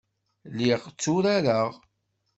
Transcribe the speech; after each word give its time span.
Lliɣ 0.51 0.81
tturareɣ. 0.91 1.69